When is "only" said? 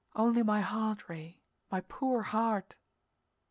0.15-0.41